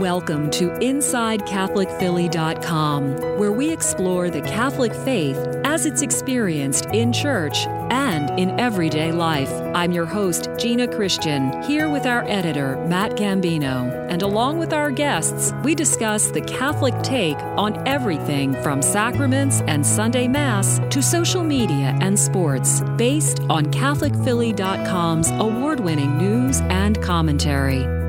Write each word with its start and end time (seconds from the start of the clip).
Welcome 0.00 0.50
to 0.52 0.70
InsideCatholicPhilly.com, 0.70 3.38
where 3.38 3.52
we 3.52 3.70
explore 3.70 4.30
the 4.30 4.40
Catholic 4.40 4.94
faith 4.94 5.36
as 5.62 5.84
it's 5.84 6.00
experienced 6.00 6.86
in 6.86 7.12
church 7.12 7.66
and 7.66 8.30
in 8.40 8.58
everyday 8.58 9.12
life. 9.12 9.52
I'm 9.74 9.92
your 9.92 10.06
host, 10.06 10.48
Gina 10.56 10.88
Christian, 10.88 11.62
here 11.64 11.90
with 11.90 12.06
our 12.06 12.24
editor, 12.24 12.82
Matt 12.86 13.10
Gambino. 13.10 14.08
And 14.08 14.22
along 14.22 14.58
with 14.58 14.72
our 14.72 14.90
guests, 14.90 15.52
we 15.64 15.74
discuss 15.74 16.30
the 16.30 16.40
Catholic 16.40 16.94
take 17.02 17.36
on 17.36 17.86
everything 17.86 18.54
from 18.62 18.80
sacraments 18.80 19.60
and 19.66 19.86
Sunday 19.86 20.28
Mass 20.28 20.80
to 20.88 21.02
social 21.02 21.44
media 21.44 21.94
and 22.00 22.18
sports, 22.18 22.80
based 22.96 23.40
on 23.50 23.66
CatholicPhilly.com's 23.66 25.30
award 25.32 25.80
winning 25.80 26.16
news 26.16 26.62
and 26.62 27.02
commentary. 27.02 27.99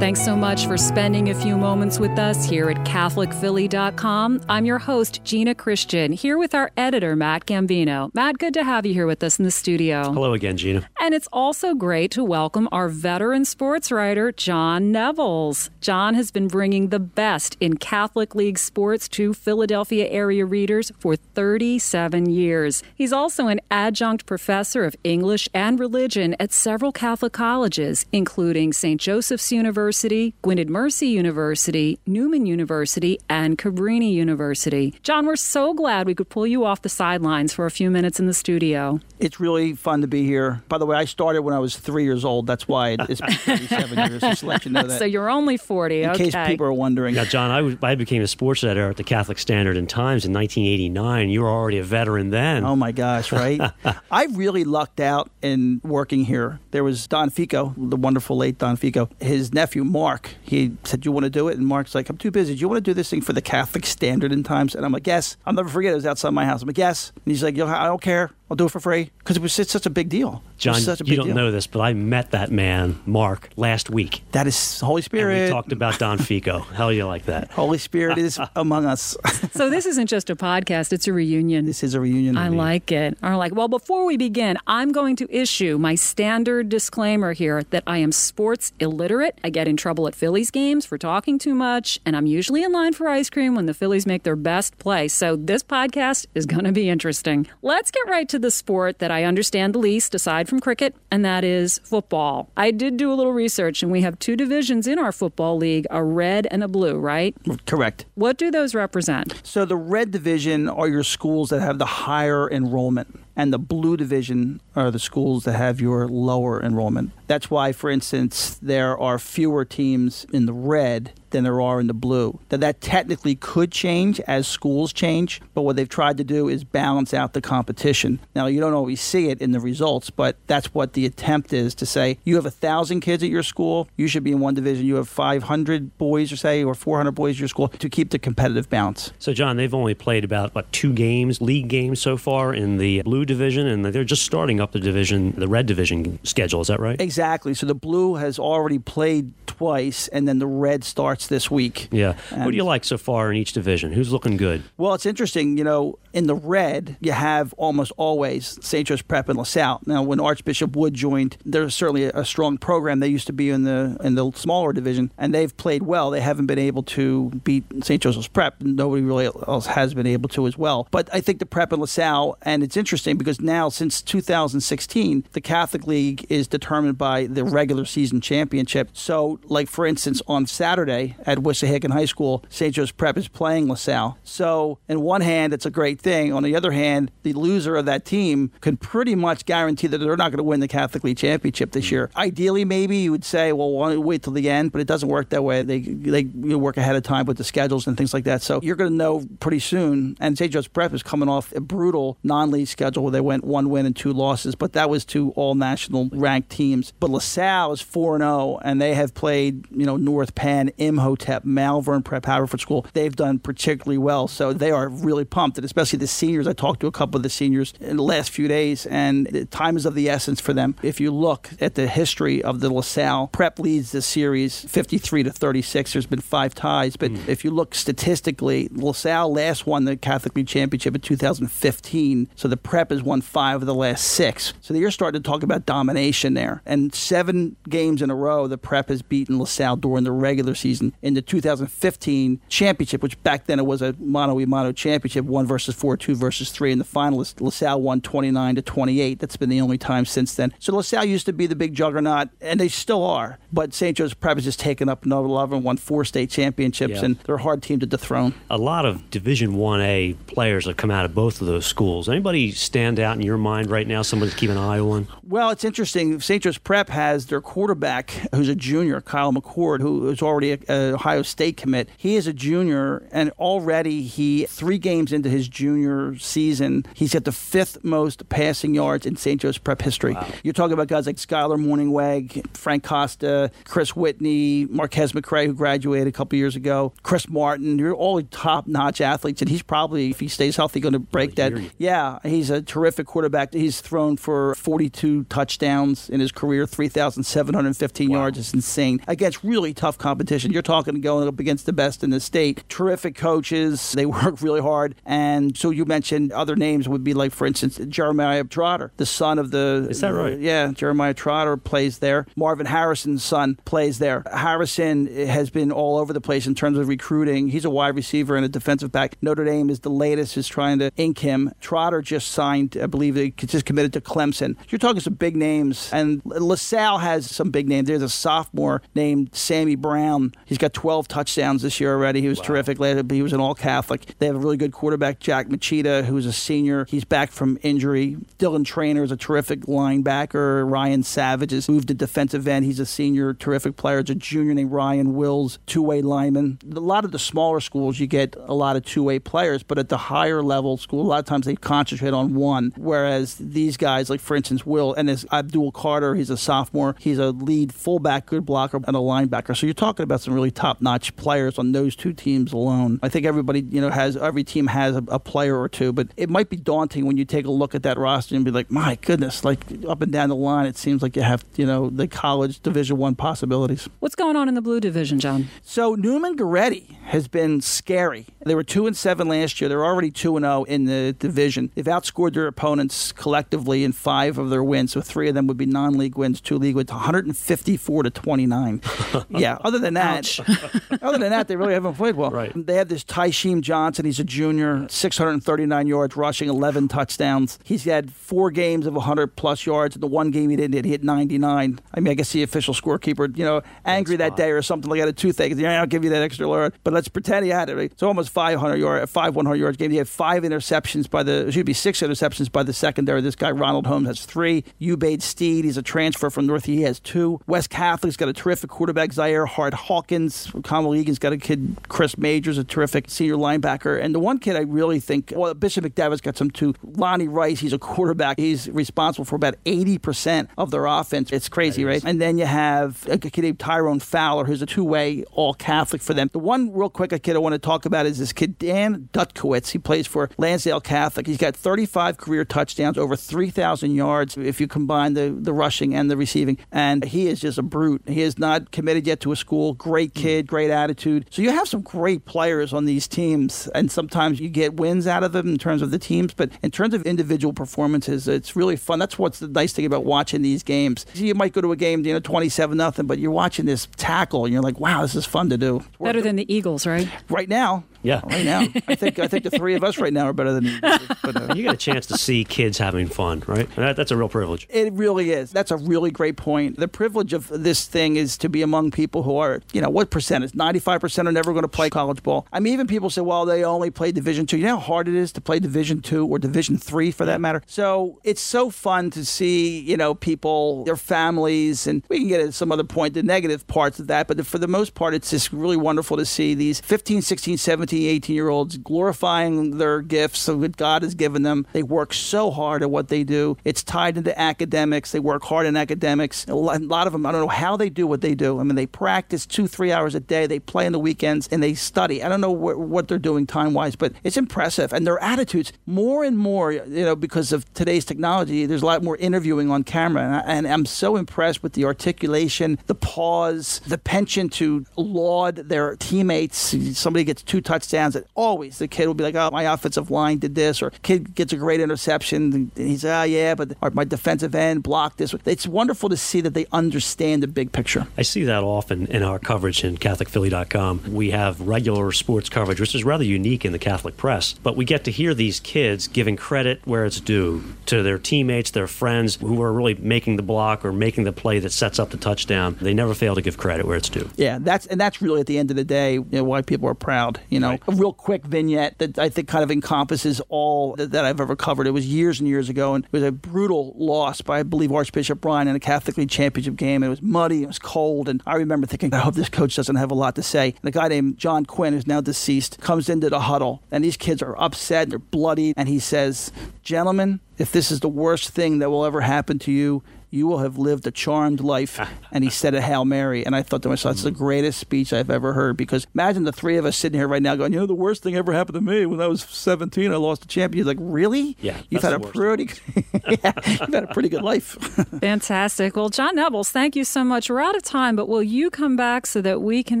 Thanks 0.00 0.24
so 0.24 0.34
much 0.34 0.66
for 0.66 0.76
spending 0.76 1.30
a 1.30 1.34
few 1.36 1.56
moments 1.56 2.00
with 2.00 2.18
us 2.18 2.44
here 2.44 2.68
at 2.68 2.78
CatholicPhilly.com. 2.78 4.40
I'm 4.48 4.64
your 4.64 4.80
host, 4.80 5.22
Gina 5.22 5.54
Christian, 5.54 6.10
here 6.10 6.36
with 6.36 6.52
our 6.52 6.72
editor, 6.76 7.14
Matt 7.14 7.46
Gambino. 7.46 8.12
Matt, 8.12 8.38
good 8.38 8.54
to 8.54 8.64
have 8.64 8.84
you 8.84 8.92
here 8.92 9.06
with 9.06 9.22
us 9.22 9.38
in 9.38 9.44
the 9.44 9.52
studio. 9.52 10.12
Hello 10.12 10.34
again, 10.34 10.56
Gina. 10.56 10.88
And 11.00 11.14
it's 11.14 11.28
also 11.32 11.74
great 11.74 12.10
to 12.10 12.24
welcome 12.24 12.68
our 12.72 12.88
veteran 12.88 13.44
sports 13.44 13.92
writer, 13.92 14.32
John 14.32 14.92
Knebels. 14.92 15.70
John 15.80 16.14
has 16.14 16.32
been 16.32 16.48
bringing 16.48 16.88
the 16.88 16.98
best 16.98 17.56
in 17.60 17.76
Catholic 17.76 18.34
League 18.34 18.58
sports 18.58 19.08
to 19.10 19.32
Philadelphia 19.32 20.08
area 20.08 20.44
readers 20.44 20.90
for 20.98 21.14
37 21.14 22.28
years. 22.28 22.82
He's 22.96 23.12
also 23.12 23.46
an 23.46 23.60
adjunct 23.70 24.26
professor 24.26 24.84
of 24.84 24.96
English 25.04 25.48
and 25.54 25.78
religion 25.78 26.34
at 26.40 26.52
several 26.52 26.90
Catholic 26.90 27.32
colleges, 27.32 28.06
including 28.10 28.72
St. 28.72 29.00
Joseph's 29.00 29.52
University. 29.52 29.83
University, 29.84 30.34
Gwynedd 30.40 30.70
Mercy 30.70 31.08
University, 31.08 31.98
Neumann 32.06 32.46
University, 32.46 33.18
and 33.28 33.58
Cabrini 33.58 34.10
University. 34.14 34.94
John, 35.02 35.26
we're 35.26 35.36
so 35.36 35.74
glad 35.74 36.06
we 36.06 36.14
could 36.14 36.30
pull 36.30 36.46
you 36.46 36.64
off 36.64 36.80
the 36.80 36.88
sidelines 36.88 37.52
for 37.52 37.66
a 37.66 37.70
few 37.70 37.90
minutes 37.90 38.18
in 38.18 38.24
the 38.24 38.32
studio. 38.32 38.98
It's 39.18 39.38
really 39.38 39.74
fun 39.74 40.00
to 40.00 40.06
be 40.06 40.24
here. 40.24 40.62
By 40.70 40.78
the 40.78 40.86
way, 40.86 40.96
I 40.96 41.04
started 41.04 41.42
when 41.42 41.52
I 41.52 41.58
was 41.58 41.76
three 41.76 42.04
years 42.04 42.24
old. 42.24 42.46
That's 42.46 42.66
why 42.66 42.96
it's 42.98 43.20
been 43.20 43.34
37 43.34 43.98
years. 43.98 44.20
Just 44.22 44.40
to 44.40 44.46
let 44.46 44.64
you 44.64 44.70
know 44.70 44.82
that. 44.86 44.98
So 44.98 45.04
you're 45.04 45.28
only 45.28 45.58
40. 45.58 46.02
In 46.02 46.10
okay. 46.10 46.30
case 46.30 46.48
people 46.48 46.66
are 46.66 46.72
wondering. 46.72 47.14
Now, 47.14 47.24
John, 47.24 47.78
I, 47.82 47.94
became 47.94 48.22
a 48.22 48.26
sports 48.26 48.64
editor 48.64 48.88
at 48.88 48.96
the 48.96 49.04
Catholic 49.04 49.38
Standard 49.38 49.76
and 49.76 49.86
Times 49.86 50.24
in 50.24 50.32
1989. 50.32 51.28
You 51.28 51.42
were 51.42 51.48
already 51.48 51.78
a 51.78 51.84
veteran 51.84 52.30
then. 52.30 52.64
Oh 52.64 52.74
my 52.74 52.90
gosh, 52.90 53.32
right? 53.32 53.60
I 54.10 54.24
really 54.32 54.64
lucked 54.64 55.00
out 55.00 55.30
in 55.42 55.82
working 55.84 56.24
here. 56.24 56.58
There 56.70 56.82
was 56.82 57.06
Don 57.06 57.28
Fico, 57.28 57.74
the 57.76 57.96
wonderful 57.96 58.38
late 58.38 58.56
Don 58.56 58.76
Fico. 58.76 59.10
His 59.20 59.52
nephew 59.52 59.73
You 59.74 59.84
mark. 59.84 60.34
He 60.54 60.76
said, 60.84 61.04
you 61.04 61.12
want 61.12 61.24
to 61.24 61.30
do 61.30 61.48
it?" 61.48 61.56
And 61.58 61.66
Mark's 61.66 61.94
like, 61.94 62.08
"I'm 62.08 62.16
too 62.16 62.30
busy. 62.30 62.54
Do 62.54 62.60
you 62.60 62.68
want 62.68 62.78
to 62.84 62.90
do 62.90 62.94
this 62.94 63.10
thing 63.10 63.20
for 63.20 63.32
the 63.32 63.42
Catholic 63.42 63.86
Standard 63.86 64.32
and 64.32 64.44
Times?" 64.44 64.74
And 64.74 64.84
I'm 64.84 64.92
like, 64.92 65.06
"Yes." 65.06 65.36
I'll 65.46 65.52
never 65.52 65.68
forget. 65.68 65.92
It 65.92 65.96
was 65.96 66.06
outside 66.06 66.30
my 66.30 66.44
house. 66.44 66.62
I'm 66.62 66.68
like, 66.68 66.78
"Yes." 66.78 67.12
And 67.14 67.32
he's 67.32 67.42
like, 67.42 67.58
"I 67.58 67.84
don't 67.86 68.00
care. 68.02 68.30
I'll 68.50 68.56
do 68.56 68.66
it 68.66 68.70
for 68.72 68.78
free 68.80 69.10
because 69.18 69.36
it 69.38 69.42
was 69.42 69.58
it's 69.58 69.72
such 69.72 69.86
a 69.86 69.90
big 69.90 70.08
deal." 70.08 70.42
John, 70.58 70.76
such 70.80 71.00
a 71.00 71.04
big 71.04 71.10
you 71.12 71.16
don't 71.16 71.26
deal. 71.26 71.34
know 71.36 71.50
this, 71.50 71.66
but 71.66 71.80
I 71.80 71.92
met 71.94 72.30
that 72.30 72.50
man, 72.52 72.98
Mark, 73.06 73.50
last 73.56 73.90
week. 73.90 74.22
That 74.32 74.46
is 74.46 74.80
Holy 74.80 75.00
And 75.00 75.04
Spirit. 75.04 75.44
we 75.46 75.50
talked 75.50 75.72
about 75.72 75.98
Don 75.98 76.18
Fico. 76.18 76.60
How 76.60 76.90
do 76.90 76.96
you 76.96 77.04
like 77.06 77.24
that? 77.26 77.50
Holy 77.50 77.78
Spirit 77.78 78.16
is 78.18 78.38
among 78.56 78.84
us. 78.86 79.16
So 79.52 79.68
this 79.68 79.84
isn't 79.86 80.06
just 80.06 80.30
a 80.30 80.36
podcast, 80.36 80.92
it's 80.92 81.08
a 81.08 81.12
reunion. 81.12 81.66
this 81.66 81.82
is 81.82 81.94
a 81.94 82.00
reunion. 82.00 82.36
I 82.38 82.48
like 82.48 82.92
it. 82.92 83.18
I 83.22 83.34
like. 83.34 83.54
Well, 83.54 83.68
before 83.68 84.04
we 84.06 84.16
begin, 84.16 84.56
I'm 84.66 84.92
going 84.92 85.16
to 85.16 85.26
issue 85.34 85.76
my 85.78 85.94
standard 85.96 86.68
disclaimer 86.68 87.32
here 87.32 87.62
that 87.70 87.82
I 87.86 87.98
am 87.98 88.12
sports 88.12 88.72
illiterate. 88.78 89.38
I 89.42 89.50
get 89.50 89.66
in 89.68 89.76
trouble 89.76 90.06
at 90.06 90.14
Phillies 90.44 90.50
games 90.50 90.84
for 90.84 90.98
talking 90.98 91.38
too 91.38 91.54
much, 91.54 91.98
and 92.04 92.14
I'm 92.14 92.26
usually 92.26 92.62
in 92.62 92.70
line 92.70 92.92
for 92.92 93.08
ice 93.08 93.30
cream 93.30 93.54
when 93.54 93.64
the 93.64 93.72
Phillies 93.72 94.06
make 94.06 94.24
their 94.24 94.36
best 94.36 94.76
play. 94.78 95.08
So 95.08 95.36
this 95.36 95.62
podcast 95.62 96.26
is 96.34 96.44
going 96.44 96.64
to 96.64 96.72
be 96.72 96.90
interesting. 96.90 97.46
Let's 97.62 97.90
get 97.90 98.06
right 98.08 98.28
to 98.28 98.38
the 98.38 98.50
sport 98.50 98.98
that 98.98 99.10
I 99.10 99.24
understand 99.24 99.74
the 99.74 99.78
least, 99.78 100.14
aside 100.14 100.46
from 100.46 100.60
cricket, 100.60 100.94
and 101.10 101.24
that 101.24 101.44
is 101.44 101.78
football. 101.78 102.50
I 102.58 102.72
did 102.72 102.98
do 102.98 103.10
a 103.10 103.14
little 103.14 103.32
research, 103.32 103.82
and 103.82 103.90
we 103.90 104.02
have 104.02 104.18
two 104.18 104.36
divisions 104.36 104.86
in 104.86 104.98
our 104.98 105.12
football 105.12 105.56
league: 105.56 105.86
a 105.90 106.04
red 106.04 106.46
and 106.50 106.62
a 106.62 106.68
blue. 106.68 106.98
Right? 106.98 107.34
Correct. 107.64 108.04
What 108.14 108.36
do 108.36 108.50
those 108.50 108.74
represent? 108.74 109.40
So 109.44 109.64
the 109.64 109.76
red 109.76 110.10
division 110.10 110.68
are 110.68 110.88
your 110.88 111.04
schools 111.04 111.48
that 111.50 111.60
have 111.60 111.78
the 111.78 111.86
higher 111.86 112.50
enrollment, 112.50 113.18
and 113.36 113.52
the 113.52 113.58
blue 113.58 113.96
division 113.96 114.60
are 114.76 114.90
the 114.90 114.98
schools 114.98 115.44
that 115.44 115.54
have 115.54 115.80
your 115.80 116.08
lower 116.08 116.62
enrollment. 116.62 117.12
That's 117.26 117.50
why, 117.50 117.72
for 117.72 117.90
instance, 117.90 118.58
there 118.60 118.98
are 118.98 119.18
fewer 119.18 119.64
teams 119.64 120.26
in 120.32 120.46
the 120.46 120.52
red 120.52 121.12
than 121.34 121.44
there 121.44 121.60
are 121.60 121.80
in 121.80 121.86
the 121.86 121.94
blue. 121.94 122.40
That 122.48 122.60
that 122.60 122.80
technically 122.80 123.34
could 123.34 123.70
change 123.70 124.20
as 124.20 124.48
schools 124.48 124.92
change, 124.92 125.42
but 125.52 125.62
what 125.62 125.76
they've 125.76 125.88
tried 125.88 126.16
to 126.16 126.24
do 126.24 126.48
is 126.48 126.64
balance 126.64 127.12
out 127.12 127.34
the 127.34 127.42
competition. 127.42 128.20
Now 128.34 128.46
you 128.46 128.60
don't 128.60 128.72
always 128.72 129.02
see 129.02 129.28
it 129.28 129.42
in 129.42 129.52
the 129.52 129.60
results, 129.60 130.08
but 130.08 130.36
that's 130.46 130.72
what 130.72 130.94
the 130.94 131.04
attempt 131.04 131.52
is 131.52 131.74
to 131.74 131.86
say 131.86 132.18
you 132.24 132.36
have 132.36 132.46
a 132.46 132.50
thousand 132.50 133.00
kids 133.00 133.22
at 133.22 133.28
your 133.28 133.42
school, 133.42 133.88
you 133.96 134.06
should 134.08 134.24
be 134.24 134.32
in 134.32 134.40
one 134.40 134.54
division. 134.54 134.86
You 134.86 134.96
have 134.96 135.08
500 135.08 135.98
boys, 135.98 136.32
or 136.32 136.36
say, 136.36 136.62
or 136.64 136.74
400 136.74 137.12
boys 137.12 137.36
at 137.36 137.40
your 137.40 137.48
school 137.48 137.68
to 137.68 137.88
keep 137.88 138.10
the 138.10 138.18
competitive 138.18 138.70
balance. 138.70 139.12
So, 139.18 139.32
John, 139.32 139.56
they've 139.56 139.74
only 139.74 139.94
played 139.94 140.24
about, 140.24 140.54
what, 140.54 140.70
two 140.72 140.92
games, 140.92 141.40
league 141.40 141.68
games 141.68 142.00
so 142.00 142.16
far 142.16 142.54
in 142.54 142.78
the 142.78 143.02
blue 143.02 143.24
division, 143.24 143.66
and 143.66 143.84
they're 143.84 144.04
just 144.04 144.22
starting 144.22 144.60
up 144.60 144.72
the 144.72 144.80
division, 144.80 145.32
the 145.36 145.48
red 145.48 145.66
division 145.66 146.18
schedule. 146.24 146.60
Is 146.60 146.68
that 146.68 146.80
right? 146.80 147.00
Exactly. 147.00 147.54
So 147.54 147.66
the 147.66 147.74
blue 147.74 148.16
has 148.16 148.38
already 148.38 148.78
played 148.78 149.32
twice, 149.46 150.08
and 150.08 150.28
then 150.28 150.38
the 150.38 150.46
red 150.46 150.84
starts 150.84 151.23
this 151.28 151.50
week. 151.50 151.88
Yeah. 151.90 152.14
what 152.30 152.40
And- 152.40 152.50
do 152.50 152.56
you 152.56 152.64
like 152.64 152.84
so 152.84 152.98
far 152.98 153.30
in 153.30 153.36
each 153.36 153.52
division? 153.52 153.92
Who's 153.92 154.12
looking 154.12 154.36
good? 154.36 154.62
Well, 154.76 154.94
it's 154.94 155.06
interesting. 155.06 155.56
You 155.58 155.64
know, 155.64 155.98
in 156.12 156.26
the 156.26 156.34
red, 156.34 156.96
you 157.00 157.12
have 157.12 157.52
almost 157.54 157.92
always 157.96 158.58
St. 158.62 158.86
Joe's 158.86 159.02
Prep 159.02 159.28
and 159.28 159.38
LaSalle. 159.38 159.80
Now, 159.86 160.02
when 160.02 160.20
Archbishop 160.20 160.76
Wood 160.76 160.94
joined, 160.94 161.36
there's 161.44 161.74
certainly 161.74 162.04
a 162.04 162.24
strong 162.24 162.56
program. 162.58 163.00
They 163.00 163.08
used 163.08 163.26
to 163.26 163.32
be 163.32 163.50
in 163.50 163.64
the 163.64 163.96
in 164.02 164.14
the 164.14 164.30
smaller 164.32 164.72
division, 164.72 165.12
and 165.18 165.34
they've 165.34 165.54
played 165.56 165.82
well. 165.82 166.10
They 166.10 166.20
haven't 166.20 166.46
been 166.46 166.58
able 166.58 166.82
to 166.84 167.30
beat 167.44 167.64
St. 167.84 168.00
Joseph's 168.00 168.28
Prep. 168.28 168.56
Nobody 168.60 169.02
really 169.02 169.26
else 169.26 169.66
has 169.66 169.94
been 169.94 170.06
able 170.06 170.28
to 170.30 170.46
as 170.46 170.56
well. 170.56 170.86
But 170.90 171.08
I 171.12 171.20
think 171.20 171.38
the 171.38 171.46
Prep 171.46 171.72
and 171.72 171.80
LaSalle, 171.80 172.36
and 172.42 172.62
it's 172.62 172.76
interesting 172.76 173.16
because 173.16 173.40
now 173.40 173.68
since 173.68 174.00
2016, 174.02 175.24
the 175.32 175.40
Catholic 175.40 175.86
League 175.86 176.24
is 176.28 176.46
determined 176.46 176.96
by 176.98 177.26
the 177.26 177.44
regular 177.44 177.84
season 177.84 178.20
championship. 178.20 178.90
So, 178.92 179.40
like 179.44 179.68
for 179.68 179.86
instance, 179.86 180.22
on 180.26 180.46
Saturday 180.46 181.03
at 181.26 181.38
Wissahickon 181.38 181.92
High 181.92 182.04
School, 182.04 182.44
St. 182.48 182.74
Joe's 182.74 182.90
Prep 182.90 183.16
is 183.16 183.28
playing 183.28 183.68
LaSalle. 183.68 184.18
So, 184.24 184.78
in 184.88 185.00
one 185.00 185.20
hand, 185.20 185.52
it's 185.52 185.66
a 185.66 185.70
great 185.70 186.00
thing. 186.00 186.32
On 186.32 186.42
the 186.42 186.56
other 186.56 186.72
hand, 186.72 187.10
the 187.22 187.32
loser 187.32 187.76
of 187.76 187.86
that 187.86 188.04
team 188.04 188.50
can 188.60 188.76
pretty 188.76 189.14
much 189.14 189.44
guarantee 189.44 189.86
that 189.86 189.98
they're 189.98 190.16
not 190.16 190.30
going 190.30 190.38
to 190.38 190.44
win 190.44 190.60
the 190.60 190.68
Catholic 190.68 191.04
League 191.04 191.16
championship 191.16 191.72
this 191.72 191.86
mm. 191.86 191.92
year. 191.92 192.10
Ideally, 192.16 192.64
maybe 192.64 192.98
you 192.98 193.10
would 193.10 193.24
say, 193.24 193.52
well, 193.52 193.70
why 193.70 193.90
don't 193.90 194.00
we 194.00 194.04
wait 194.04 194.22
till 194.22 194.32
the 194.32 194.48
end? 194.48 194.72
But 194.72 194.80
it 194.80 194.86
doesn't 194.86 195.08
work 195.08 195.30
that 195.30 195.42
way. 195.42 195.62
They 195.62 195.80
they 195.80 196.22
you 196.22 196.58
work 196.58 196.76
ahead 196.76 196.96
of 196.96 197.02
time 197.02 197.26
with 197.26 197.36
the 197.36 197.44
schedules 197.44 197.86
and 197.86 197.96
things 197.96 198.14
like 198.14 198.24
that. 198.24 198.42
So 198.42 198.60
you're 198.62 198.76
going 198.76 198.90
to 198.90 198.96
know 198.96 199.26
pretty 199.40 199.58
soon. 199.58 200.16
And 200.20 200.36
St. 200.36 200.52
Joe's 200.52 200.68
Prep 200.68 200.92
is 200.92 201.02
coming 201.02 201.28
off 201.28 201.52
a 201.52 201.60
brutal 201.60 202.18
non-league 202.22 202.68
schedule 202.68 203.04
where 203.04 203.12
they 203.12 203.20
went 203.20 203.44
one 203.44 203.70
win 203.70 203.86
and 203.86 203.94
two 203.94 204.12
losses, 204.12 204.54
but 204.54 204.72
that 204.72 204.90
was 204.90 205.04
to 205.06 205.30
all 205.32 205.54
national 205.54 206.08
ranked 206.12 206.50
teams. 206.50 206.92
But 207.00 207.10
LaSalle 207.10 207.72
is 207.72 207.80
four 207.80 208.14
and 208.14 208.22
zero, 208.22 208.58
and 208.62 208.80
they 208.80 208.94
have 208.94 209.14
played 209.14 209.66
you 209.70 209.86
know 209.86 209.96
North 209.96 210.34
Penn, 210.34 210.70
Imhotep, 210.94 211.44
Malvern 211.44 212.02
Prep, 212.02 212.26
Haverford 212.26 212.60
School. 212.60 212.86
They've 212.92 213.14
done 213.14 213.38
particularly 213.38 213.98
well, 213.98 214.28
so 214.28 214.52
they 214.52 214.70
are 214.70 214.88
really 214.88 215.24
pumped, 215.24 215.58
and 215.58 215.64
especially 215.64 215.98
the 215.98 216.06
seniors. 216.06 216.46
I 216.46 216.52
talked 216.52 216.80
to 216.80 216.86
a 216.86 216.92
couple 216.92 217.16
of 217.16 217.22
the 217.22 217.30
seniors 217.30 217.74
in 217.80 217.96
the 217.96 218.02
last 218.02 218.30
few 218.30 218.48
days, 218.48 218.86
and 218.86 219.26
the 219.26 219.44
time 219.44 219.76
is 219.76 219.86
of 219.86 219.94
the 219.94 220.08
essence 220.08 220.40
for 220.40 220.52
them. 220.52 220.76
If 220.82 221.00
you 221.00 221.10
look 221.10 221.50
at 221.60 221.74
the 221.74 221.86
history 221.86 222.42
of 222.42 222.60
the 222.60 222.70
LaSalle 222.70 223.28
Prep 223.28 223.58
leads 223.58 223.92
the 223.92 224.02
series 224.02 224.60
53 224.60 225.24
to 225.24 225.30
36. 225.30 225.92
There's 225.92 226.06
been 226.06 226.20
five 226.20 226.54
ties, 226.54 226.96
but 226.96 227.10
hmm. 227.10 227.28
if 227.28 227.44
you 227.44 227.50
look 227.50 227.74
statistically, 227.74 228.68
LaSalle 228.70 229.32
last 229.32 229.66
won 229.66 229.84
the 229.84 229.96
Catholic 229.96 230.36
League 230.36 230.48
Championship 230.48 230.94
in 230.94 231.00
2015. 231.00 232.28
So 232.34 232.48
the 232.48 232.56
Prep 232.56 232.90
has 232.90 233.02
won 233.02 233.20
five 233.20 233.62
of 233.62 233.66
the 233.66 233.74
last 233.74 234.04
six. 234.04 234.54
So 234.60 234.74
you're 234.74 234.90
starting 234.90 235.22
to 235.22 235.28
talk 235.28 235.42
about 235.42 235.66
domination 235.66 236.34
there. 236.34 236.62
And 236.66 236.94
seven 236.94 237.56
games 237.68 238.02
in 238.02 238.10
a 238.10 238.14
row, 238.14 238.46
the 238.46 238.58
Prep 238.58 238.88
has 238.88 239.02
beaten 239.02 239.38
LaSalle 239.38 239.76
during 239.76 240.04
the 240.04 240.12
regular 240.12 240.54
season. 240.54 240.83
In 241.02 241.14
the 241.14 241.22
2015 241.22 242.40
championship, 242.48 243.02
which 243.02 243.20
back 243.22 243.46
then 243.46 243.58
it 243.58 243.66
was 243.66 243.82
a 243.82 243.94
mono 243.98 244.38
e 244.40 244.44
mono 244.44 244.72
championship, 244.72 245.24
one 245.24 245.46
versus 245.46 245.74
four, 245.74 245.96
two 245.96 246.14
versus 246.14 246.50
three, 246.50 246.72
and 246.72 246.80
the 246.80 246.84
finalist 246.84 247.40
LaSalle 247.40 247.80
won 247.80 248.00
29 248.00 248.54
to 248.56 248.62
28. 248.62 249.18
That's 249.18 249.36
been 249.36 249.48
the 249.48 249.60
only 249.60 249.78
time 249.78 250.04
since 250.04 250.34
then. 250.34 250.52
So 250.58 250.74
LaSalle 250.74 251.04
used 251.04 251.26
to 251.26 251.32
be 251.32 251.46
the 251.46 251.56
big 251.56 251.74
juggernaut, 251.74 252.28
and 252.40 252.58
they 252.60 252.68
still 252.68 253.04
are. 253.04 253.38
But 253.52 253.72
St. 253.74 253.96
Joe's 253.96 254.14
Prep 254.14 254.36
has 254.36 254.44
just 254.44 254.60
taken 254.60 254.88
up 254.88 255.04
another 255.04 255.28
level 255.28 255.56
and 255.56 255.64
won 255.64 255.76
four 255.76 256.04
state 256.04 256.30
championships, 256.30 256.94
Yeah. 256.94 257.04
and 257.04 257.18
they're 257.24 257.36
a 257.36 257.42
hard 257.42 257.62
team 257.62 257.80
to 257.80 257.86
dethrone. 257.86 258.34
A 258.50 258.58
lot 258.58 258.84
of 258.84 259.10
Division 259.10 259.52
1A 259.56 260.16
players 260.26 260.66
have 260.66 260.76
come 260.76 260.90
out 260.90 261.04
of 261.04 261.14
both 261.14 261.40
of 261.40 261.46
those 261.46 261.66
schools. 261.66 262.08
Anybody 262.08 262.50
stand 262.52 262.98
out 263.00 263.16
in 263.16 263.22
your 263.22 263.38
mind 263.38 263.70
right 263.70 263.86
now, 263.86 264.02
somebody 264.02 264.30
to 264.32 264.36
keep 264.36 264.50
an 264.50 264.56
eye 264.58 264.78
on? 264.78 265.06
Well, 265.22 265.50
it's 265.50 265.64
interesting. 265.64 266.20
St. 266.20 266.42
Joe's 266.42 266.58
Prep 266.58 266.88
has 266.88 267.26
their 267.26 267.40
quarterback, 267.40 268.10
who's 268.34 268.48
a 268.48 268.54
junior, 268.54 269.00
Kyle 269.00 269.32
McCord, 269.32 269.80
who 269.80 270.08
is 270.10 270.22
already 270.22 270.52
a 270.52 270.58
Ohio 270.74 271.22
State 271.22 271.56
commit. 271.56 271.88
He 271.96 272.16
is 272.16 272.26
a 272.26 272.32
junior, 272.32 273.06
and 273.12 273.30
already 273.38 274.02
he 274.02 274.46
three 274.46 274.78
games 274.78 275.12
into 275.12 275.28
his 275.28 275.48
junior 275.48 276.16
season, 276.18 276.84
he's 276.94 277.12
got 277.12 277.24
the 277.24 277.32
fifth 277.32 277.82
most 277.84 278.28
passing 278.28 278.74
yards 278.74 279.06
in 279.06 279.16
St. 279.16 279.40
Joe's 279.40 279.58
Prep 279.58 279.82
history. 279.82 280.16
You're 280.42 280.54
talking 280.54 280.72
about 280.72 280.88
guys 280.88 281.06
like 281.06 281.16
Skyler 281.16 281.58
Mornhinweg, 281.58 282.56
Frank 282.56 282.84
Costa, 282.84 283.50
Chris 283.64 283.94
Whitney, 283.94 284.66
Marquez 284.66 285.12
McCray, 285.12 285.46
who 285.46 285.54
graduated 285.54 286.08
a 286.08 286.12
couple 286.12 286.36
years 286.36 286.56
ago, 286.56 286.92
Chris 287.02 287.28
Martin. 287.28 287.78
You're 287.78 287.94
all 287.94 288.20
top-notch 288.22 289.00
athletes, 289.00 289.40
and 289.42 289.48
he's 289.48 289.62
probably, 289.62 290.10
if 290.10 290.20
he 290.20 290.28
stays 290.28 290.56
healthy, 290.56 290.80
going 290.80 290.92
to 290.92 290.98
break 290.98 291.36
that. 291.36 291.52
Yeah, 291.78 292.18
he's 292.22 292.50
a 292.50 292.62
terrific 292.62 293.06
quarterback. 293.06 293.52
He's 293.52 293.80
thrown 293.80 294.16
for 294.16 294.54
42 294.56 295.24
touchdowns 295.24 296.08
in 296.10 296.20
his 296.20 296.32
career, 296.32 296.66
3,715 296.66 298.10
yards. 298.10 298.38
It's 298.38 298.54
insane. 298.54 299.00
Against 299.06 299.44
really 299.44 299.74
tough 299.74 299.98
competition. 299.98 300.52
You're 300.52 300.62
talking 300.64 301.00
going 301.00 301.28
up 301.28 301.38
against 301.38 301.66
the 301.66 301.72
best 301.72 302.02
in 302.02 302.10
the 302.10 302.20
state. 302.20 302.64
Terrific 302.68 303.14
coaches. 303.14 303.92
They 303.92 304.06
work 304.24 304.40
really 304.42 304.60
hard. 304.60 304.94
And 305.04 305.56
so 305.56 305.70
you 305.70 305.84
mentioned 305.84 306.32
other 306.32 306.56
names 306.56 306.88
would 306.88 307.04
be 307.04 307.14
like, 307.14 307.32
for 307.32 307.46
instance, 307.46 307.78
Jeremiah 307.88 308.44
Trotter, 308.44 308.92
the 308.96 309.06
son 309.06 309.38
of 309.38 309.50
the. 309.50 309.86
Is 309.90 310.00
that 310.00 310.14
right? 310.14 310.38
Yeah, 310.38 310.72
Jeremiah 310.72 311.14
Trotter 311.14 311.56
plays 311.56 311.98
there. 311.98 312.26
Marvin 312.36 312.66
Harrison's 312.66 313.22
son 313.22 313.58
plays 313.64 313.98
there. 313.98 314.24
Harrison 314.32 315.06
has 315.26 315.50
been 315.50 315.70
all 315.70 315.98
over 315.98 316.12
the 316.12 316.20
place 316.20 316.46
in 316.46 316.54
terms 316.54 316.78
of 316.78 316.88
recruiting. 316.88 317.48
He's 317.48 317.64
a 317.64 317.70
wide 317.70 317.94
receiver 317.96 318.36
and 318.36 318.44
a 318.44 318.48
defensive 318.48 318.92
back. 318.92 319.16
Notre 319.22 319.44
Dame 319.44 319.70
is 319.70 319.80
the 319.80 319.90
latest, 319.90 320.36
is 320.36 320.48
trying 320.48 320.78
to 320.78 320.90
ink 320.96 321.18
him. 321.18 321.52
Trotter 321.60 322.02
just 322.02 322.30
signed, 322.30 322.76
I 322.80 322.86
believe, 322.86 323.14
they 323.14 323.30
just 323.30 323.66
committed 323.66 323.92
to 323.94 324.00
Clemson. 324.00 324.56
You're 324.68 324.78
talking 324.78 325.00
some 325.00 325.14
big 325.14 325.36
names. 325.36 325.90
And 325.92 326.22
LaSalle 326.24 326.98
has 326.98 327.30
some 327.30 327.50
big 327.50 327.68
names. 327.68 327.88
There's 327.88 328.02
a 328.02 328.08
sophomore 328.08 328.82
named 328.94 329.34
Sammy 329.34 329.74
Brown. 329.74 330.32
He's 330.44 330.53
got 330.58 330.72
12 330.72 331.08
touchdowns 331.08 331.62
this 331.62 331.80
year 331.80 331.92
already. 331.92 332.20
He 332.20 332.28
was 332.28 332.40
terrific. 332.40 332.78
He 332.78 333.22
was 333.22 333.32
an 333.32 333.40
all 333.40 333.54
Catholic. 333.54 334.18
They 334.18 334.26
have 334.26 334.36
a 334.36 334.38
really 334.38 334.56
good 334.56 334.72
quarterback, 334.72 335.20
Jack 335.20 335.48
Machida, 335.48 336.04
who's 336.04 336.26
a 336.26 336.32
senior. 336.32 336.86
He's 336.88 337.04
back 337.04 337.30
from 337.30 337.58
injury. 337.62 338.16
Dylan 338.38 338.64
Trainer 338.64 339.02
is 339.02 339.10
a 339.10 339.16
terrific 339.16 339.60
linebacker. 339.62 340.70
Ryan 340.70 341.02
Savage 341.02 341.52
has 341.52 341.68
moved 341.68 341.88
to 341.88 341.94
defensive 341.94 342.46
end. 342.46 342.64
He's 342.64 342.80
a 342.80 342.86
senior, 342.86 343.34
terrific 343.34 343.76
player. 343.76 344.00
It's 344.00 344.10
a 344.10 344.14
junior 344.14 344.54
named 344.54 344.72
Ryan 344.72 345.14
Wills, 345.14 345.58
two 345.66 345.82
way 345.82 346.02
lineman. 346.02 346.58
A 346.74 346.80
lot 346.80 347.04
of 347.04 347.12
the 347.12 347.18
smaller 347.18 347.60
schools, 347.60 347.98
you 347.98 348.06
get 348.06 348.36
a 348.46 348.54
lot 348.54 348.76
of 348.76 348.84
two 348.84 349.02
way 349.02 349.18
players, 349.18 349.62
but 349.62 349.78
at 349.78 349.88
the 349.88 349.96
higher 349.96 350.42
level 350.42 350.76
school, 350.76 351.02
a 351.02 351.08
lot 351.08 351.18
of 351.18 351.24
times 351.24 351.46
they 351.46 351.54
concentrate 351.54 352.12
on 352.12 352.34
one. 352.34 352.72
Whereas 352.76 353.36
these 353.36 353.76
guys, 353.76 354.10
like 354.10 354.20
for 354.20 354.36
instance, 354.36 354.66
Will 354.66 354.94
and 354.94 355.08
his 355.08 355.26
Abdul 355.32 355.72
Carter, 355.72 356.14
he's 356.14 356.30
a 356.30 356.36
sophomore. 356.36 356.96
He's 356.98 357.18
a 357.18 357.30
lead 357.30 357.72
fullback, 357.72 358.26
good 358.26 358.44
blocker, 358.44 358.76
and 358.76 358.96
a 358.96 359.00
linebacker. 359.00 359.56
So 359.56 359.66
you're 359.66 359.74
talking 359.74 360.04
about 360.04 360.20
some 360.20 360.34
really 360.34 360.43
top 360.50 360.80
notch 360.80 361.14
players 361.16 361.58
on 361.58 361.72
those 361.72 361.96
two 361.96 362.12
teams 362.12 362.52
alone. 362.52 362.98
I 363.02 363.08
think 363.08 363.26
everybody, 363.26 363.60
you 363.60 363.80
know, 363.80 363.90
has 363.90 364.16
every 364.16 364.44
team 364.44 364.66
has 364.68 364.96
a, 364.96 365.04
a 365.08 365.18
player 365.18 365.58
or 365.58 365.68
two, 365.68 365.92
but 365.92 366.08
it 366.16 366.30
might 366.30 366.48
be 366.48 366.56
daunting 366.56 367.06
when 367.06 367.16
you 367.16 367.24
take 367.24 367.46
a 367.46 367.50
look 367.50 367.74
at 367.74 367.82
that 367.82 367.98
roster 367.98 368.34
and 368.34 368.44
be 368.44 368.50
like, 368.50 368.70
my 368.70 368.96
goodness, 369.02 369.44
like 369.44 369.60
up 369.88 370.02
and 370.02 370.12
down 370.12 370.28
the 370.28 370.36
line, 370.36 370.66
it 370.66 370.76
seems 370.76 371.02
like 371.02 371.16
you 371.16 371.22
have, 371.22 371.44
you 371.56 371.66
know, 371.66 371.90
the 371.90 372.08
college 372.08 372.60
Division 372.60 372.96
One 372.96 373.14
possibilities. 373.14 373.88
What's 374.00 374.14
going 374.14 374.36
on 374.36 374.48
in 374.48 374.54
the 374.54 374.62
blue 374.62 374.80
division, 374.80 375.20
John? 375.20 375.48
So 375.62 375.94
Neumann 375.94 376.36
Goretti 376.36 376.96
has 377.04 377.28
been 377.28 377.60
scary. 377.60 378.26
They 378.44 378.54
were 378.54 378.64
two 378.64 378.86
and 378.86 378.96
seven 378.96 379.28
last 379.28 379.60
year. 379.60 379.68
They're 379.68 379.84
already 379.84 380.10
two 380.10 380.36
and 380.36 380.44
zero 380.44 380.64
in 380.64 380.84
the 380.84 381.12
division. 381.12 381.70
They've 381.74 381.84
outscored 381.84 382.34
their 382.34 382.46
opponents 382.46 383.12
collectively 383.12 383.84
in 383.84 383.92
five 383.92 384.38
of 384.38 384.50
their 384.50 384.64
wins. 384.64 384.92
So 384.92 385.00
three 385.00 385.28
of 385.28 385.34
them 385.34 385.46
would 385.46 385.56
be 385.56 385.66
non-league 385.66 386.16
wins, 386.16 386.40
two 386.40 386.58
league 386.58 386.76
wins, 386.76 386.90
154 386.90 388.02
to 388.02 388.10
29. 388.10 388.82
yeah. 389.30 389.58
Other 389.62 389.78
than 389.78 389.94
that, 389.94 390.33
other 390.40 391.18
than 391.18 391.30
that, 391.30 391.48
they 391.48 391.56
really 391.56 391.74
haven't 391.74 391.94
played 391.94 392.16
well. 392.16 392.30
Right. 392.34 392.52
They 392.56 392.74
have 392.74 392.88
this 392.88 393.04
Tyshim 393.04 393.60
Johnson. 393.60 394.04
He's 394.04 394.18
a 394.18 394.24
junior, 394.24 394.88
639 394.88 395.86
yards 395.86 396.16
rushing, 396.16 396.48
11 396.48 396.88
touchdowns. 396.88 397.60
He's 397.62 397.84
had 397.84 398.10
four 398.10 398.50
games 398.50 398.86
of 398.86 398.94
100 398.94 399.36
plus 399.36 399.64
yards. 399.66 399.94
The 399.94 400.06
one 400.08 400.30
game 400.32 400.50
he 400.50 400.56
didn't 400.56 400.74
hit, 400.74 400.84
he 400.84 400.90
hit 400.90 401.04
99. 401.04 401.78
I 401.94 402.00
mean, 402.00 402.10
I 402.10 402.14
guess 402.14 402.32
the 402.32 402.42
official 402.42 402.74
scorekeeper, 402.74 403.36
you 403.36 403.44
know, 403.44 403.62
angry 403.84 404.16
that 404.16 404.30
fine. 404.30 404.38
day 404.38 404.50
or 404.50 404.62
something 404.62 404.90
like 404.90 405.00
that, 405.00 405.08
a 405.08 405.12
toothache. 405.12 405.54
Yeah, 405.56 405.80
I'll 405.80 405.86
give 405.86 406.02
you 406.02 406.10
that 406.10 406.22
extra 406.22 406.46
yard. 406.48 406.74
But 406.82 406.92
let's 406.92 407.06
pretend 407.08 407.44
he 407.44 407.50
had 407.52 407.68
it. 407.70 407.76
Right? 407.76 407.92
So 407.98 408.08
almost 408.08 408.30
500 408.30 408.76
yard, 408.76 409.08
five 409.08 409.36
100 409.36 409.56
yards 409.56 409.76
game. 409.76 409.90
He 409.92 409.98
had 409.98 410.08
five 410.08 410.42
interceptions 410.42 411.08
by 411.08 411.22
the, 411.22 411.46
it 411.48 411.52
should 411.52 411.66
be 411.66 411.72
six 411.72 412.00
interceptions 412.00 412.50
by 412.50 412.62
the 412.64 412.72
secondary. 412.72 413.20
This 413.20 413.36
guy, 413.36 413.50
Ronald 413.52 413.86
Holmes, 413.86 414.08
has 414.08 414.24
three. 414.24 414.64
Ubade 414.80 415.22
Steed, 415.22 415.64
he's 415.64 415.76
a 415.76 415.82
transfer 415.82 416.30
from 416.30 416.46
North. 416.46 416.64
He 416.64 416.82
has 416.82 416.98
two. 416.98 417.40
West 417.46 417.70
Catholic's 417.70 418.16
got 418.16 418.28
a 418.28 418.32
terrific 418.32 418.70
quarterback, 418.70 419.12
Zaire 419.12 419.46
Hart 419.46 419.74
Hawkins. 419.74 420.23
Conwell 420.62 420.94
Egan's 420.94 421.18
got 421.18 421.32
a 421.32 421.38
kid, 421.38 421.76
Chris 421.88 422.16
Majors, 422.18 422.58
a 422.58 422.64
terrific 422.64 423.10
senior 423.10 423.36
linebacker. 423.36 424.00
And 424.00 424.14
the 424.14 424.18
one 424.18 424.38
kid 424.38 424.56
I 424.56 424.60
really 424.60 425.00
think, 425.00 425.32
well, 425.34 425.54
Bishop 425.54 425.84
McDevitt's 425.84 426.20
got 426.20 426.36
some 426.36 426.50
too. 426.50 426.74
Lonnie 426.82 427.28
Rice, 427.28 427.60
he's 427.60 427.72
a 427.72 427.78
quarterback. 427.78 428.38
He's 428.38 428.68
responsible 428.68 429.24
for 429.24 429.36
about 429.36 429.62
80% 429.64 430.48
of 430.58 430.70
their 430.70 430.86
offense. 430.86 431.32
It's 431.32 431.48
crazy, 431.48 431.84
right? 431.84 432.02
And 432.04 432.20
then 432.20 432.38
you 432.38 432.46
have 432.46 433.06
a 433.08 433.18
kid 433.18 433.42
named 433.42 433.58
Tyrone 433.58 434.00
Fowler, 434.00 434.44
who's 434.44 434.62
a 434.62 434.66
two 434.66 434.84
way 434.84 435.24
all 435.32 435.54
Catholic 435.54 436.02
for 436.02 436.14
them. 436.14 436.30
The 436.32 436.38
one 436.38 436.72
real 436.72 436.90
quick 436.90 437.10
kid 437.22 437.36
I 437.36 437.38
want 437.38 437.54
to 437.54 437.58
talk 437.58 437.86
about 437.86 438.06
is 438.06 438.18
this 438.18 438.32
kid, 438.32 438.58
Dan 438.58 439.08
Dutkowitz. 439.12 439.70
He 439.70 439.78
plays 439.78 440.06
for 440.06 440.30
Lansdale 440.38 440.80
Catholic. 440.80 441.26
He's 441.26 441.38
got 441.38 441.56
35 441.56 442.18
career 442.18 442.44
touchdowns, 442.44 442.98
over 442.98 443.16
3,000 443.16 443.94
yards 443.94 444.36
if 444.36 444.60
you 444.60 444.68
combine 444.68 445.14
the, 445.14 445.34
the 445.36 445.52
rushing 445.52 445.94
and 445.94 446.10
the 446.10 446.16
receiving. 446.16 446.58
And 446.70 447.04
he 447.04 447.28
is 447.28 447.40
just 447.40 447.58
a 447.58 447.62
brute. 447.62 448.02
He 448.06 448.22
is 448.22 448.38
not 448.38 448.70
committed 448.70 449.06
yet 449.06 449.20
to 449.20 449.32
a 449.32 449.36
school. 449.36 449.74
Great 449.74 450.03
Hmm. 450.12 450.20
kid, 450.20 450.46
great 450.46 450.70
attitude. 450.70 451.26
So 451.30 451.42
you 451.42 451.50
have 451.50 451.68
some 451.68 451.82
great 451.82 452.24
players 452.24 452.72
on 452.72 452.84
these 452.84 453.06
teams, 453.08 453.68
and 453.74 453.90
sometimes 453.90 454.40
you 454.40 454.48
get 454.48 454.74
wins 454.74 455.06
out 455.06 455.22
of 455.22 455.32
them 455.32 455.48
in 455.48 455.58
terms 455.58 455.82
of 455.82 455.90
the 455.90 455.98
teams. 455.98 456.34
But 456.34 456.50
in 456.62 456.70
terms 456.70 456.94
of 456.94 457.02
individual 457.02 457.52
performances, 457.52 458.28
it's 458.28 458.56
really 458.56 458.76
fun. 458.76 458.98
That's 458.98 459.18
what's 459.18 459.38
the 459.38 459.48
nice 459.48 459.72
thing 459.72 459.86
about 459.86 460.04
watching 460.04 460.42
these 460.42 460.62
games. 460.62 461.06
You 461.14 461.34
might 461.34 461.52
go 461.52 461.60
to 461.60 461.72
a 461.72 461.76
game, 461.76 462.04
you 462.04 462.12
know, 462.12 462.20
27 462.20 462.76
nothing, 462.76 463.06
but 463.06 463.18
you're 463.18 463.30
watching 463.30 463.66
this 463.66 463.88
tackle, 463.96 464.44
and 464.44 464.52
you're 464.52 464.62
like, 464.62 464.80
wow, 464.80 465.02
this 465.02 465.14
is 465.14 465.26
fun 465.26 465.50
to 465.50 465.56
do. 465.56 465.84
Better 466.00 466.22
than 466.22 466.36
the 466.36 466.52
Eagles, 466.52 466.86
right? 466.86 467.08
right 467.28 467.48
now. 467.48 467.84
Yeah. 468.04 468.20
right 468.24 468.44
now. 468.44 468.60
I 468.86 468.94
think 468.94 469.18
I 469.18 469.26
think 469.28 469.44
the 469.44 469.50
three 469.50 469.74
of 469.74 469.82
us 469.82 469.98
right 469.98 470.12
now 470.12 470.26
are 470.26 470.32
better 470.32 470.52
than 470.52 470.64
you. 470.64 470.78
But, 471.22 471.36
uh, 471.50 471.54
You 471.54 471.62
get 471.64 471.74
a 471.74 471.76
chance 471.76 472.06
to 472.06 472.18
see 472.18 472.44
kids 472.44 472.78
having 472.78 473.08
fun, 473.08 473.42
right? 473.46 473.68
That, 473.76 473.96
that's 473.96 474.10
a 474.10 474.16
real 474.16 474.28
privilege. 474.28 474.66
It 474.70 474.92
really 474.92 475.30
is. 475.30 475.50
That's 475.50 475.70
a 475.70 475.76
really 475.76 476.10
great 476.10 476.36
point. 476.36 476.78
The 476.78 476.88
privilege 476.88 477.32
of 477.32 477.48
this 477.48 477.86
thing 477.86 478.16
is 478.16 478.36
to 478.38 478.48
be 478.48 478.60
among 478.62 478.90
people 478.90 479.22
who 479.22 479.36
are, 479.38 479.62
you 479.72 479.80
know, 479.80 479.88
what 479.88 480.10
percentage? 480.10 480.52
95% 480.52 481.26
are 481.26 481.32
never 481.32 481.52
going 481.52 481.62
to 481.62 481.68
play 481.68 481.88
college 481.90 482.22
ball. 482.22 482.46
I 482.52 482.60
mean, 482.60 482.74
even 482.74 482.86
people 482.86 483.08
say, 483.10 483.22
well, 483.22 483.46
they 483.46 483.64
only 483.64 483.90
play 483.90 484.12
Division 484.12 484.44
two. 484.46 484.58
You 484.58 484.64
know 484.66 484.76
how 484.76 484.82
hard 484.82 485.08
it 485.08 485.14
is 485.14 485.32
to 485.32 485.40
play 485.40 485.58
Division 485.58 486.00
two 486.00 486.26
or 486.26 486.38
Division 486.38 486.76
three 486.76 487.10
for 487.10 487.24
that 487.24 487.40
matter? 487.40 487.62
So 487.66 488.20
it's 488.22 488.42
so 488.42 488.68
fun 488.70 489.10
to 489.12 489.24
see, 489.24 489.80
you 489.80 489.96
know, 489.96 490.14
people, 490.14 490.84
their 490.84 490.96
families, 490.96 491.86
and 491.86 492.02
we 492.10 492.18
can 492.18 492.28
get 492.28 492.40
at 492.40 492.54
some 492.54 492.70
other 492.70 492.84
point, 492.84 493.14
the 493.14 493.22
negative 493.22 493.66
parts 493.66 493.98
of 493.98 494.08
that. 494.08 494.26
But 494.28 494.44
for 494.46 494.58
the 494.58 494.68
most 494.68 494.94
part, 494.94 495.14
it's 495.14 495.30
just 495.30 495.52
really 495.52 495.76
wonderful 495.76 496.16
to 496.18 496.26
see 496.26 496.54
these 496.54 496.80
15, 496.80 497.22
16, 497.22 497.56
17, 497.56 497.93
18 497.94 498.34
year 498.34 498.48
olds 498.48 498.76
glorifying 498.76 499.78
their 499.78 500.00
gifts 500.00 500.48
of 500.48 500.60
what 500.60 500.76
God 500.76 501.02
has 501.02 501.14
given 501.14 501.42
them. 501.42 501.66
They 501.72 501.82
work 501.82 502.12
so 502.12 502.50
hard 502.50 502.82
at 502.82 502.90
what 502.90 503.08
they 503.08 503.24
do. 503.24 503.56
It's 503.64 503.82
tied 503.82 504.16
into 504.16 504.38
academics. 504.38 505.12
They 505.12 505.20
work 505.20 505.44
hard 505.44 505.66
in 505.66 505.76
academics. 505.76 506.46
A 506.46 506.54
lot 506.54 506.80
a 506.80 506.84
lot 506.84 507.06
of 507.06 507.12
them, 507.12 507.26
I 507.26 507.32
don't 507.32 507.40
know 507.40 507.48
how 507.48 507.76
they 507.76 507.88
do 507.88 508.06
what 508.06 508.20
they 508.20 508.34
do. 508.34 508.60
I 508.60 508.62
mean, 508.62 508.76
they 508.76 508.86
practice 508.86 509.46
two, 509.46 509.66
three 509.66 509.92
hours 509.92 510.14
a 510.14 510.20
day. 510.20 510.46
They 510.46 510.58
play 510.58 510.86
on 510.86 510.92
the 510.92 510.98
weekends 510.98 511.48
and 511.48 511.62
they 511.62 511.74
study. 511.74 512.22
I 512.22 512.28
don't 512.28 512.40
know 512.40 512.54
wh- 512.54 512.78
what 512.78 513.08
they're 513.08 513.18
doing 513.18 513.46
time 513.46 513.74
wise, 513.74 513.96
but 513.96 514.12
it's 514.22 514.36
impressive. 514.36 514.92
And 514.92 515.06
their 515.06 515.22
attitudes, 515.22 515.72
more 515.86 516.24
and 516.24 516.36
more, 516.36 516.72
you 516.72 517.04
know, 517.04 517.16
because 517.16 517.52
of 517.52 517.72
today's 517.74 518.04
technology, 518.04 518.66
there's 518.66 518.82
a 518.82 518.86
lot 518.86 519.02
more 519.02 519.16
interviewing 519.16 519.70
on 519.70 519.84
camera. 519.84 520.22
And, 520.22 520.34
I, 520.34 520.40
and 520.40 520.66
I'm 520.66 520.86
so 520.86 521.16
impressed 521.16 521.62
with 521.62 521.74
the 521.74 521.84
articulation, 521.84 522.78
the 522.86 522.94
pause, 522.94 523.80
the 523.86 523.98
penchant 523.98 524.52
to 524.54 524.84
laud 524.96 525.56
their 525.56 525.96
teammates. 525.96 526.74
Somebody 526.98 527.24
gets 527.24 527.42
two 527.42 527.60
touchdowns 527.60 527.83
touchdowns. 527.84 528.16
And 528.16 528.24
always 528.34 528.78
the 528.78 528.88
kid 528.88 529.06
will 529.06 529.14
be 529.14 529.24
like, 529.24 529.34
"Oh, 529.34 529.50
my 529.50 529.64
offensive 529.64 530.10
line 530.10 530.38
did 530.38 530.54
this," 530.54 530.82
or 530.82 530.90
"Kid 531.02 531.34
gets 531.34 531.52
a 531.52 531.56
great 531.56 531.80
interception." 531.80 532.52
And 532.52 532.70
he's, 532.76 533.04
"Ah, 533.04 533.20
oh, 533.20 533.24
yeah, 533.24 533.54
but 533.54 533.76
my 533.94 534.04
defensive 534.04 534.54
end 534.54 534.82
blocked 534.82 535.18
this." 535.18 535.34
It's 535.44 535.66
wonderful 535.66 536.08
to 536.08 536.16
see 536.16 536.40
that 536.40 536.54
they 536.54 536.66
understand 536.72 537.42
the 537.42 537.46
big 537.46 537.72
picture. 537.72 538.06
I 538.16 538.22
see 538.22 538.44
that 538.44 538.62
often 538.62 539.06
in 539.06 539.22
our 539.22 539.38
coverage 539.38 539.84
in 539.84 539.96
CatholicPhilly.com. 539.96 541.12
We 541.12 541.30
have 541.30 541.60
regular 541.60 542.12
sports 542.12 542.48
coverage, 542.48 542.80
which 542.80 542.94
is 542.94 543.04
rather 543.04 543.24
unique 543.24 543.64
in 543.64 543.72
the 543.72 543.78
Catholic 543.78 544.16
press, 544.16 544.54
but 544.62 544.76
we 544.76 544.84
get 544.84 545.04
to 545.04 545.10
hear 545.10 545.34
these 545.34 545.60
kids 545.60 546.08
giving 546.08 546.36
credit 546.36 546.80
where 546.84 547.04
it's 547.04 547.20
due 547.20 547.62
to 547.86 548.02
their 548.02 548.18
teammates, 548.18 548.70
their 548.70 548.86
friends 548.86 549.36
who 549.36 549.60
are 549.62 549.72
really 549.72 549.94
making 549.94 550.36
the 550.36 550.42
block 550.42 550.84
or 550.84 550.92
making 550.92 551.24
the 551.24 551.32
play 551.32 551.58
that 551.58 551.72
sets 551.72 551.98
up 551.98 552.10
the 552.10 552.16
touchdown. 552.16 552.76
They 552.80 552.94
never 552.94 553.14
fail 553.14 553.34
to 553.34 553.42
give 553.42 553.56
credit 553.56 553.86
where 553.86 553.96
it's 553.96 554.08
due. 554.08 554.28
Yeah, 554.36 554.58
that's 554.60 554.86
and 554.86 555.00
that's 555.00 555.20
really 555.20 555.40
at 555.40 555.46
the 555.46 555.58
end 555.58 555.70
of 555.70 555.76
the 555.76 555.84
day 555.84 556.14
you 556.14 556.26
know, 556.30 556.44
why 556.44 556.62
people 556.62 556.88
are 556.88 556.94
proud. 556.94 557.40
You 557.48 557.60
know, 557.60 557.73
a 557.88 557.92
real 557.92 558.12
quick 558.12 558.44
vignette 558.44 558.98
that 558.98 559.18
I 559.18 559.28
think 559.28 559.48
kind 559.48 559.64
of 559.64 559.70
encompasses 559.70 560.40
all 560.48 560.94
that, 560.96 561.12
that, 561.12 561.24
I've 561.24 561.40
ever 561.40 561.56
covered. 561.56 561.86
It 561.86 561.92
was 561.92 562.06
years 562.06 562.40
and 562.40 562.48
years 562.48 562.68
ago, 562.68 562.94
and 562.94 563.04
it 563.04 563.12
was 563.12 563.22
a 563.22 563.32
brutal 563.32 563.94
loss 563.96 564.40
by 564.40 564.60
I 564.60 564.62
believe 564.62 564.92
Archbishop 564.92 565.44
Ryan 565.44 565.68
in 565.68 565.76
a 565.76 565.80
Catholic 565.80 566.16
League 566.16 566.30
championship 566.30 566.76
game. 566.76 567.02
It 567.02 567.08
was 567.08 567.22
muddy, 567.22 567.62
it 567.62 567.66
was 567.66 567.78
cold, 567.78 568.28
and 568.28 568.42
I 568.46 568.56
remember 568.56 568.86
thinking, 568.86 569.12
I 569.12 569.18
hope 569.18 569.34
this 569.34 569.48
coach 569.48 569.76
doesn't 569.76 569.96
have 569.96 570.10
a 570.10 570.14
lot 570.14 570.34
to 570.36 570.42
say. 570.42 570.74
And 570.82 570.88
a 570.88 570.90
guy 570.90 571.08
named 571.08 571.38
John 571.38 571.66
Quinn, 571.66 571.94
who's 571.94 572.06
now 572.06 572.20
deceased, 572.20 572.80
comes 572.80 573.08
into 573.08 573.30
the 573.30 573.40
huddle, 573.40 573.82
and 573.90 574.04
these 574.04 574.16
kids 574.16 574.42
are 574.42 574.60
upset, 574.60 575.10
they're 575.10 575.18
bloody, 575.18 575.74
and 575.76 575.88
he 575.88 575.98
says, 575.98 576.52
"Gentlemen, 576.82 577.40
if 577.58 577.72
this 577.72 577.90
is 577.90 578.00
the 578.00 578.08
worst 578.08 578.50
thing 578.50 578.78
that 578.78 578.90
will 578.90 579.04
ever 579.04 579.20
happen 579.20 579.58
to 579.60 579.72
you, 579.72 580.02
you 580.34 580.48
will 580.48 580.58
have 580.58 580.76
lived 580.76 581.06
a 581.06 581.10
charmed 581.10 581.60
life. 581.60 582.00
and 582.32 582.42
he 582.42 582.50
said 582.50 582.74
a 582.74 582.80
Hail 582.80 583.04
Mary. 583.04 583.46
And 583.46 583.54
I 583.54 583.62
thought 583.62 583.82
to 583.82 583.88
myself, 583.88 584.16
that's 584.16 584.24
the 584.24 584.30
greatest 584.30 584.78
speech 584.78 585.12
I've 585.12 585.30
ever 585.30 585.52
heard. 585.52 585.76
Because 585.76 586.06
imagine 586.14 586.44
the 586.44 586.52
three 586.52 586.76
of 586.76 586.84
us 586.84 586.96
sitting 586.96 587.18
here 587.18 587.28
right 587.28 587.42
now 587.42 587.54
going, 587.54 587.72
you 587.72 587.78
know, 587.78 587.86
the 587.86 587.94
worst 587.94 588.22
thing 588.22 588.36
ever 588.36 588.52
happened 588.52 588.74
to 588.74 588.80
me 588.80 589.06
when 589.06 589.20
I 589.20 589.28
was 589.28 589.42
17, 589.42 590.12
I 590.12 590.16
lost 590.16 590.44
a 590.44 590.48
champion. 590.48 590.84
You're 590.84 590.94
like, 590.94 590.98
really? 591.00 591.56
Yeah. 591.60 591.80
You've 591.88 592.02
had 592.02 592.12
a 592.12 592.20
pretty, 592.20 592.70
yeah, 593.28 593.52
you've 593.66 593.94
had 593.94 594.04
a 594.04 594.12
pretty 594.12 594.28
good 594.28 594.42
life. 594.42 594.64
Fantastic. 595.20 595.96
Well, 595.96 596.08
John 596.08 596.36
Knebels, 596.36 596.70
thank 596.70 596.96
you 596.96 597.04
so 597.04 597.22
much. 597.22 597.48
We're 597.48 597.60
out 597.60 597.76
of 597.76 597.82
time, 597.82 598.16
but 598.16 598.28
will 598.28 598.42
you 598.42 598.70
come 598.70 598.96
back 598.96 599.26
so 599.26 599.40
that 599.42 599.62
we 599.62 599.82
can 599.82 600.00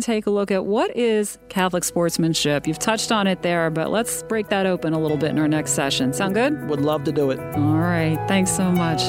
take 0.00 0.26
a 0.26 0.30
look 0.30 0.50
at 0.50 0.66
what 0.66 0.94
is 0.96 1.38
Catholic 1.48 1.84
sportsmanship? 1.84 2.66
You've 2.66 2.78
touched 2.78 3.12
on 3.12 3.26
it 3.26 3.42
there, 3.42 3.70
but 3.70 3.90
let's 3.90 4.22
break 4.24 4.48
that 4.48 4.66
open 4.66 4.92
a 4.92 4.98
little 4.98 5.16
bit 5.16 5.30
in 5.30 5.38
our 5.38 5.48
next 5.48 5.72
session. 5.72 6.12
Sound 6.12 6.34
good? 6.34 6.68
Would 6.68 6.80
love 6.80 7.04
to 7.04 7.12
do 7.12 7.30
it. 7.30 7.38
All 7.56 7.76
right. 7.76 8.18
Thanks 8.26 8.50
so 8.50 8.70
much. 8.72 9.02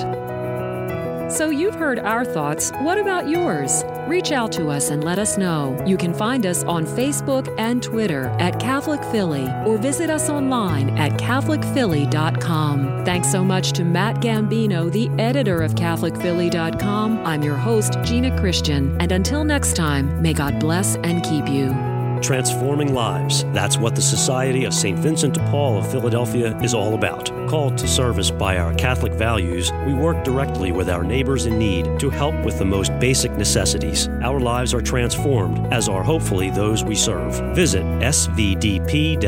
So 1.29 1.50
you've 1.50 1.75
heard 1.75 2.00
our 2.00 2.24
thoughts. 2.24 2.72
What 2.82 2.98
about 2.98 3.27
yours? 3.27 3.84
Reach 4.08 4.32
out 4.32 4.51
to 4.53 4.70
us 4.70 4.91
and 4.91 5.03
let 5.03 5.17
us 5.17 5.38
know. 5.38 5.82
You 5.86 5.98
can 5.98 6.13
find 6.13 6.46
us 6.46 6.63
on 6.63 6.86
Facebook 6.86 7.53
and 7.58 7.82
Twitter 7.82 8.25
at 8.39 8.60
Catholic 8.60 9.03
Philly 9.05 9.50
or 9.65 9.77
visit 9.77 10.10
us 10.10 10.29
online 10.29 10.91
at 10.98 11.13
CatholicPhilly.com. 11.13 13.05
Thanks 13.05 13.32
so 13.32 13.44
much 13.44 13.72
to 13.74 13.84
Matt 13.84 14.17
Gambino, 14.17 14.91
the 14.91 15.10
editor 15.22 15.63
of 15.63 15.74
CatholicPhilly.com. 15.75 17.25
I'm 17.25 17.41
your 17.44 17.58
host, 17.58 17.98
Gina 18.03 18.38
Christian, 18.39 18.96
and 19.01 19.12
until 19.12 19.44
next 19.44 19.75
time, 19.75 20.22
may 20.22 20.34
God 20.34 20.60
bless 20.60 20.96
and 20.98 21.24
keep 21.24 21.48
you 21.48 21.95
transforming 22.22 22.93
lives. 22.93 23.43
That's 23.53 23.77
what 23.77 23.95
the 23.95 24.01
Society 24.01 24.65
of 24.65 24.74
St. 24.74 24.98
Vincent 24.98 25.34
de 25.34 25.39
Paul 25.50 25.77
of 25.77 25.91
Philadelphia 25.91 26.57
is 26.60 26.74
all 26.74 26.93
about. 26.93 27.31
Called 27.48 27.77
to 27.77 27.88
service 27.88 28.31
by 28.31 28.57
our 28.57 28.74
Catholic 28.74 29.13
values, 29.13 29.72
we 29.86 29.93
work 29.93 30.24
directly 30.24 30.72
with 30.72 30.89
our 30.89 31.03
neighbors 31.03 31.45
in 31.45 31.57
need 31.57 32.00
to 32.00 32.10
help 32.10 32.36
with 32.43 32.57
the 32.57 32.65
most 32.65 32.98
basic 33.00 33.31
necessities. 33.34 34.07
Our 34.22 34.39
lives 34.39 34.74
are 34.74 34.81
transformed, 34.81 35.74
as 35.74 35.88
are 35.88 36.03
hopefully 36.03 36.50
those 36.50 36.84
we 36.84 36.95
serve. 36.95 37.34
Visit 37.55 37.84
svdp 37.84 39.22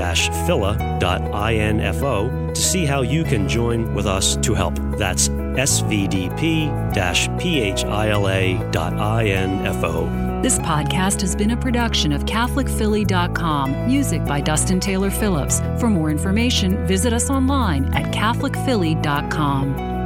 phila.info 0.48 2.54
to 2.54 2.62
see 2.62 2.86
how 2.86 3.02
you 3.02 3.24
can 3.24 3.48
join 3.48 3.94
with 3.94 4.06
us 4.06 4.38
to 4.38 4.54
help. 4.54 4.76
That's 4.98 5.30
svdp 5.30 6.94
phila.info. 9.34 10.27
This 10.44 10.60
podcast 10.60 11.20
has 11.22 11.36
been 11.36 11.50
a 11.50 11.58
production 11.58 12.14
of 12.14 12.26
CatholicPhilly.com. 12.26 13.88
Music 13.88 14.24
by 14.24 14.40
Dustin 14.40 14.80
Taylor 14.80 15.10
Phillips. 15.10 15.62
For 15.80 15.90
more 15.90 16.12
information, 16.12 16.86
visit 16.86 17.12
us 17.12 17.32
online 17.32 17.92
at 17.96 18.14
CatholicPhilly.com. 18.14 19.97